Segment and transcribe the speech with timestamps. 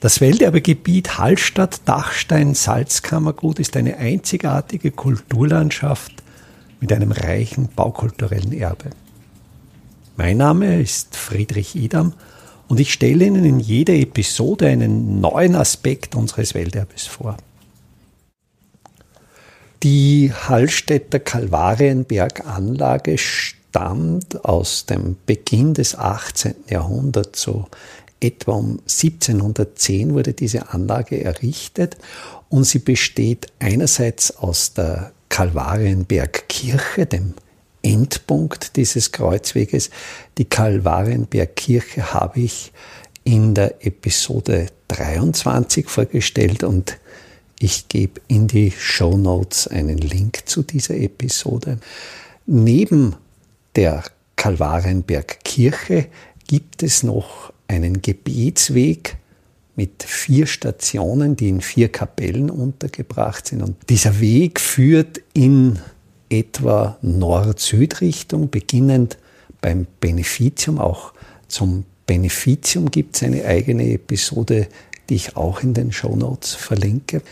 [0.00, 6.12] Das Welterbegebiet Hallstatt-Dachstein-Salzkammergut ist eine einzigartige Kulturlandschaft
[6.80, 8.90] mit einem reichen baukulturellen Erbe.
[10.16, 12.12] Mein Name ist Friedrich Idam
[12.68, 17.36] und ich stelle Ihnen in jeder Episode einen neuen Aspekt unseres Welterbes vor.
[19.82, 26.54] Die Hallstätter Kalvarienberganlage stammt aus dem Beginn des 18.
[26.68, 27.66] Jahrhunderts, so
[28.20, 31.96] etwa um 1710 wurde diese Anlage errichtet
[32.48, 37.34] und sie besteht einerseits aus der Kalvarienbergkirche, dem
[37.82, 39.90] Endpunkt dieses Kreuzweges.
[40.36, 42.72] Die Kalvarienbergkirche habe ich
[43.24, 46.98] in der Episode 23 vorgestellt und
[47.60, 51.78] ich gebe in die Show Notes einen Link zu dieser Episode.
[52.46, 53.16] Neben
[53.76, 54.04] der
[54.36, 56.06] Kalvarienbergkirche
[56.46, 59.16] gibt es noch einen Gebetsweg
[59.76, 63.62] mit vier Stationen, die in vier Kapellen untergebracht sind.
[63.62, 65.78] Und dieser Weg führt in
[66.28, 69.18] etwa Nord-Süd-Richtung, beginnend
[69.60, 70.78] beim Beneficium.
[70.78, 71.12] Auch
[71.46, 74.66] zum Beneficium gibt es eine eigene Episode,
[75.08, 77.22] die ich auch in den Show Notes verlinke.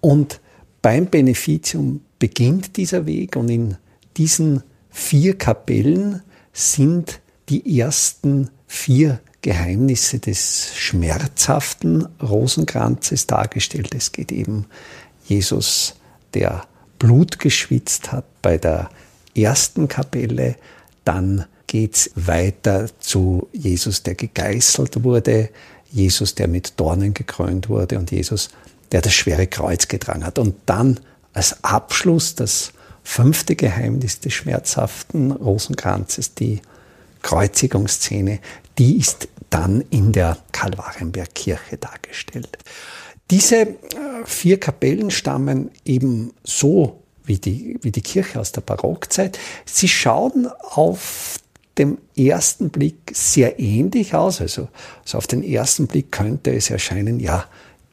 [0.00, 0.40] Und
[0.80, 3.76] beim Beneficium beginnt dieser Weg und in
[4.16, 13.94] diesen vier Kapellen sind die ersten vier Geheimnisse des schmerzhaften Rosenkranzes dargestellt.
[13.94, 14.66] Es geht eben
[15.24, 15.94] Jesus,
[16.34, 16.64] der
[16.98, 18.90] Blut geschwitzt hat bei der
[19.36, 20.56] ersten Kapelle,
[21.04, 25.50] dann geht es weiter zu Jesus, der gegeißelt wurde,
[25.92, 28.50] Jesus, der mit Dornen gekrönt wurde und Jesus,
[28.90, 30.40] der das schwere Kreuz getragen hat.
[30.40, 30.98] Und dann
[31.32, 32.72] als Abschluss das
[33.04, 36.62] fünfte Geheimnis des schmerzhaften Rosenkranzes, die
[37.26, 38.38] Kreuzigungsszene,
[38.78, 42.56] die ist dann in der Kalvarienbergkirche dargestellt.
[43.32, 43.76] Diese äh,
[44.24, 49.40] vier Kapellen stammen eben so wie die, wie die Kirche aus der Barockzeit.
[49.64, 51.40] Sie schauen auf
[51.78, 54.40] dem ersten Blick sehr ähnlich aus.
[54.40, 54.68] Also,
[55.02, 57.46] also auf den ersten Blick könnte es erscheinen, ja,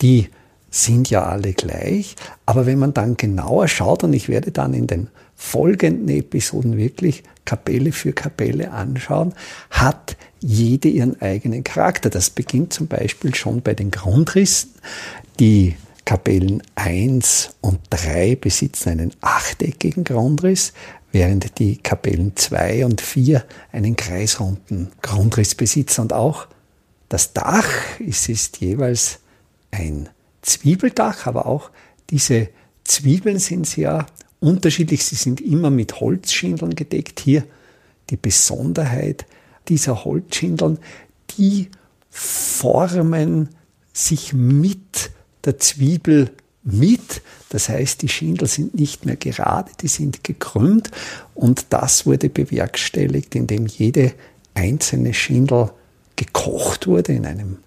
[0.04, 0.30] die
[0.70, 2.16] sind ja alle gleich.
[2.46, 5.10] Aber wenn man dann genauer schaut, und ich werde dann in den
[5.44, 9.34] folgenden Episoden wirklich Kapelle für Kapelle anschauen,
[9.70, 12.10] hat jede ihren eigenen Charakter.
[12.10, 14.72] Das beginnt zum Beispiel schon bei den Grundrissen.
[15.40, 20.72] Die Kapellen 1 und 3 besitzen einen achteckigen Grundriss,
[21.12, 23.44] während die Kapellen 2 und 4
[23.74, 26.02] einen kreisrunden Grundriss besitzen.
[26.02, 26.48] Und auch
[27.10, 29.20] das Dach ist, ist jeweils
[29.72, 30.10] ein
[30.42, 31.70] Zwiebeldach, aber auch
[32.10, 32.48] diese
[32.86, 34.06] Zwiebeln sind sehr
[34.44, 35.06] unterschiedlich.
[35.06, 37.20] Sie sind immer mit Holzschindeln gedeckt.
[37.20, 37.44] Hier
[38.10, 39.26] die Besonderheit
[39.70, 40.78] dieser Holzschindeln,
[41.38, 41.70] die
[42.10, 43.50] formen
[43.94, 45.12] sich mit
[45.46, 46.32] der Zwiebel
[46.64, 47.22] mit.
[47.50, 50.92] Das heißt, die Schindel sind nicht mehr gerade, die sind gekrümmt
[51.34, 54.14] und das wurde bewerkstelligt, indem jede
[54.54, 55.72] einzelne Schindel
[56.16, 57.58] gekocht wurde in einem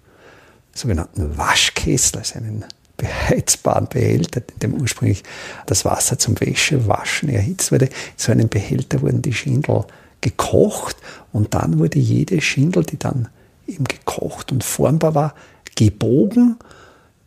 [0.72, 2.64] sogenannten Waschkessel, also einen
[2.96, 5.22] beheizbaren Behälter, in dem ursprünglich
[5.66, 7.86] das Wasser zum Wäschewaschen erhitzt wurde.
[7.86, 9.84] In so einem Behälter wurden die Schindel
[10.20, 10.96] gekocht
[11.32, 13.28] und dann wurde jede Schindel, die dann
[13.66, 15.34] eben gekocht und formbar war,
[15.74, 16.56] gebogen,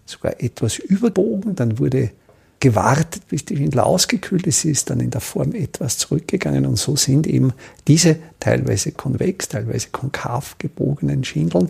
[0.06, 1.56] sogar etwas überbogen.
[1.56, 2.12] Dann wurde
[2.60, 4.62] gewartet, bis die Schindel ausgekühlt ist.
[4.62, 7.54] Sie ist dann in der Form etwas zurückgegangen und so sind eben
[7.88, 11.70] diese teilweise konvex, teilweise konkav gebogenen Schindeln,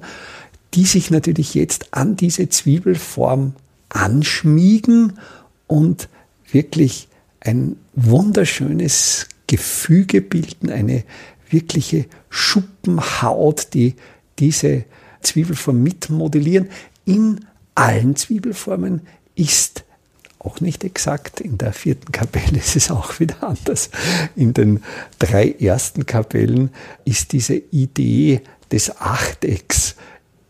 [0.74, 3.54] die sich natürlich jetzt an diese Zwiebelform
[3.90, 5.20] anschmiegen
[5.68, 6.10] und
[6.52, 7.08] wirklich
[7.42, 11.04] ein wunderschönes Gefüge bilden, eine
[11.50, 13.96] wirkliche Schuppenhaut, die
[14.38, 14.86] diese
[15.22, 16.70] Zwiebelform mitmodellieren.
[17.06, 17.46] In
[17.76, 19.02] allen Zwiebelformen
[19.36, 19.84] ist
[20.40, 21.42] auch nicht exakt.
[21.42, 23.90] In der vierten Kapelle ist es auch wieder anders.
[24.36, 24.84] In den
[25.18, 26.72] drei ersten Kapellen
[27.06, 29.96] ist diese Idee des Achtecks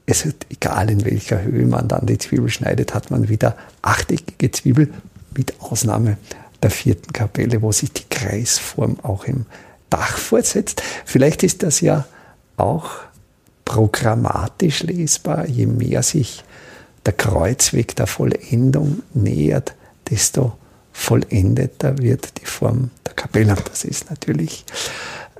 [0.09, 4.49] es ist egal, in welcher Höhe man dann die Zwiebel schneidet, hat man wieder achteckige
[4.49, 4.91] Zwiebel,
[5.37, 6.17] mit Ausnahme
[6.63, 9.45] der vierten Kapelle, wo sich die Kreisform auch im
[9.91, 10.81] Dach fortsetzt.
[11.05, 12.05] Vielleicht ist das ja
[12.57, 12.89] auch
[13.65, 15.47] programmatisch lesbar.
[15.47, 16.43] Je mehr sich
[17.05, 19.75] der Kreuzweg der Vollendung nähert,
[20.09, 20.57] desto
[20.91, 23.55] vollendeter wird die Form der Kapelle.
[23.69, 24.65] Das ist natürlich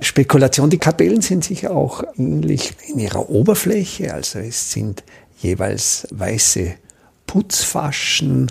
[0.00, 0.70] Spekulation.
[0.70, 4.12] Die Kapellen sind sich auch ähnlich in ihrer Oberfläche.
[4.14, 5.04] Also es sind
[5.38, 6.74] jeweils weiße
[7.26, 8.50] Putzfaschen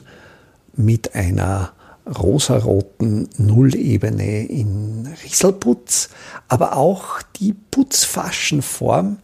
[0.75, 1.73] mit einer
[2.17, 6.09] rosaroten Nullebene in Rieselputz.
[6.47, 9.17] Aber auch die Putzfaschenform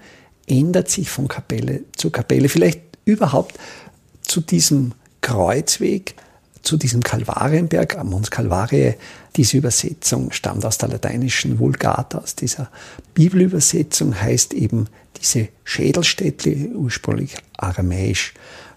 [0.48, 2.50] ändert sich von Kapelle zu Kapelle.
[2.50, 3.58] Vielleicht überhaupt
[4.22, 6.16] zu diesem Kreuzweg,
[6.62, 8.96] zu diesem Kalvarienberg, Mons Calvariae,
[9.36, 12.70] diese Übersetzung stammt aus der lateinischen Vulgata, aus dieser
[13.14, 14.88] Bibelübersetzung heißt eben
[15.22, 18.34] diese Schädelstätte, ursprünglich aramäisch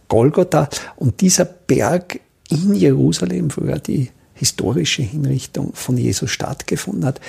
[0.08, 0.68] Golgotha.
[0.96, 7.20] Und dieser Berg in Jerusalem, wo ja die historische Hinrichtung von Jesus stattgefunden hat,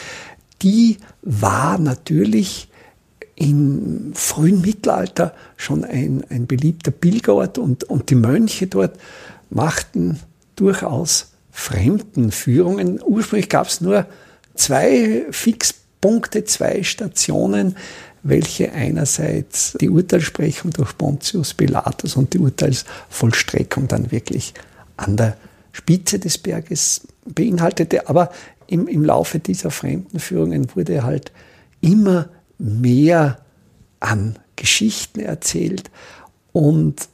[0.61, 2.69] die war natürlich
[3.35, 8.99] im frühen Mittelalter schon ein, ein beliebter Pilgerort und, und die Mönche dort
[9.49, 10.19] machten
[10.55, 11.28] durchaus
[11.59, 13.01] Fremdenführungen.
[13.05, 14.05] Ursprünglich gab es nur
[14.55, 17.75] zwei Fixpunkte, zwei Stationen,
[18.23, 24.53] welche einerseits die Urteilsprechung durch Pontius Pilatus und die Urteilsvollstreckung dann wirklich
[24.95, 25.35] an der
[25.73, 28.07] Spitze des Berges beinhaltete.
[28.07, 28.31] Aber
[28.67, 31.33] im, im Laufe dieser Fremdenführungen wurde halt
[31.81, 33.37] immer mehr
[33.99, 35.91] an Geschichten erzählt
[36.53, 37.09] und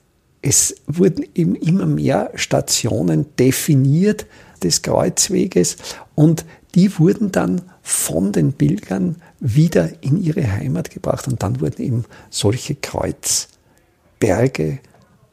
[0.46, 4.28] es wurden eben immer mehr Stationen definiert
[4.62, 5.78] des Kreuzweges
[6.14, 6.46] und
[6.76, 12.06] die wurden dann von den Pilgern wieder in ihre Heimat gebracht und dann wurden eben
[12.30, 13.48] solche Kreuzberge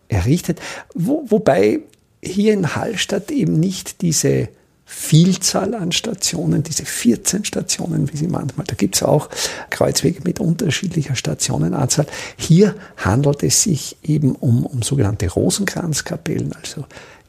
[0.09, 0.62] errichtet,
[0.94, 1.81] wo, wobei
[2.23, 4.49] hier in Hallstatt eben nicht diese
[4.94, 9.30] Vielzahl an Stationen, diese 14 Stationen, wie sie manchmal, da gibt es auch
[9.70, 12.06] Kreuzwege mit unterschiedlicher Stationenanzahl.
[12.36, 16.84] Hier handelt es sich eben um, um sogenannte Rosenkranzkapellen, also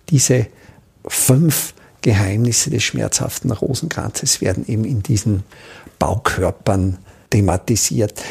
[0.10, 0.48] diese
[1.08, 5.44] fünf Geheimnisse des schmerzhaften Rosenkranzes werden eben in diesen
[6.00, 6.98] Baukörpern
[7.30, 8.22] thematisiert.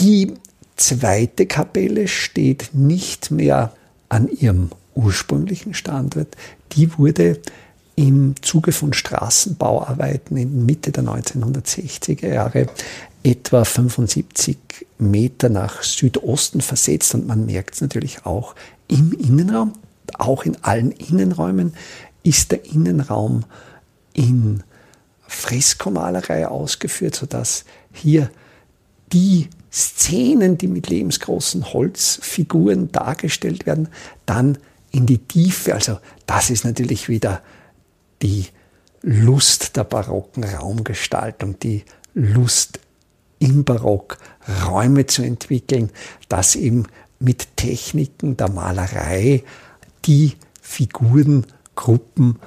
[0.00, 0.34] Die
[0.76, 3.72] zweite Kapelle steht nicht mehr
[4.08, 6.36] an ihrem ursprünglichen Standort.
[6.72, 7.40] Die wurde
[7.96, 12.66] im Zuge von Straßenbauarbeiten in Mitte der 1960er Jahre
[13.22, 14.58] etwa 75
[14.98, 17.14] Meter nach Südosten versetzt.
[17.14, 18.54] Und man merkt es natürlich auch
[18.88, 19.72] im Innenraum,
[20.18, 21.74] auch in allen Innenräumen
[22.22, 23.44] ist der Innenraum
[24.12, 24.62] in
[25.26, 28.30] Freskomalerei ausgeführt, sodass hier
[29.12, 33.88] die Szenen, die mit lebensgroßen Holzfiguren dargestellt werden,
[34.26, 34.58] dann
[34.90, 37.42] in die Tiefe, also das ist natürlich wieder
[38.24, 38.46] die
[39.02, 41.84] Lust der barocken Raumgestaltung, die
[42.14, 42.80] Lust
[43.38, 44.16] im Barock
[44.66, 45.90] Räume zu entwickeln,
[46.28, 46.86] dass eben
[47.20, 49.44] mit Techniken der Malerei
[50.06, 50.32] die
[50.62, 52.38] Figurengruppen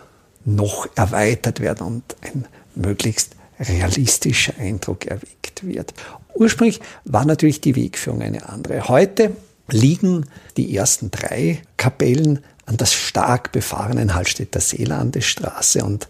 [0.46, 5.94] noch erweitert werden und ein möglichst realistischer Eindruck erweckt wird.
[6.34, 8.88] Ursprünglich war natürlich die Wegführung eine andere.
[8.88, 9.36] Heute
[9.70, 10.26] liegen
[10.56, 16.08] die ersten drei Kapellen an der stark befahrenen Hallstätter Seelandesstraße und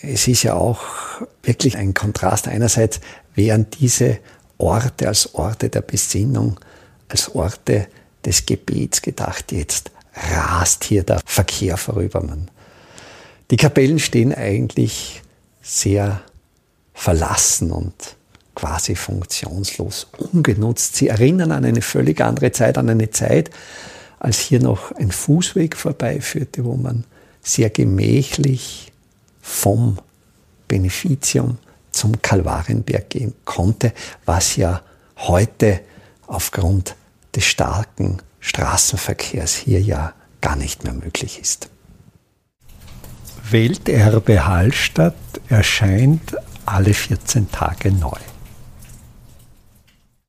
[0.00, 0.80] es ist ja auch
[1.42, 2.46] wirklich ein Kontrast.
[2.46, 3.00] Einerseits
[3.34, 4.18] wären diese
[4.58, 6.60] Orte als Orte der Besinnung,
[7.08, 7.88] als Orte
[8.24, 9.50] des Gebets gedacht.
[9.52, 9.90] Jetzt
[10.32, 12.22] rast hier der Verkehr vorüber.
[12.22, 12.50] Man.
[13.50, 15.22] Die Kapellen stehen eigentlich
[15.62, 16.20] sehr
[16.94, 17.94] verlassen und
[18.54, 20.96] quasi funktionslos, ungenutzt.
[20.96, 23.50] Sie erinnern an eine völlig andere Zeit, an eine Zeit,
[24.20, 27.04] als hier noch ein Fußweg vorbeiführte, wo man
[27.42, 28.92] sehr gemächlich
[29.40, 29.98] vom
[30.66, 31.58] Beneficium
[31.90, 33.92] zum Kalvarienberg gehen konnte,
[34.24, 34.82] was ja
[35.16, 35.80] heute
[36.26, 36.94] aufgrund
[37.34, 41.68] des starken Straßenverkehrs hier ja gar nicht mehr möglich ist.
[43.50, 45.14] Welterbe Hallstatt
[45.48, 48.18] erscheint alle 14 Tage neu.